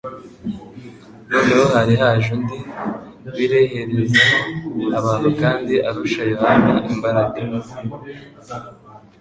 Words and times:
noneho 1.29 1.63
hari 1.75 1.93
haje 2.01 2.27
undi 2.35 2.57
wireherezaho 3.35 4.39
abantu 4.99 5.29
kandi 5.41 5.73
arusha 5.87 6.21
Yohana 6.31 6.71
imbaraga. 6.93 7.39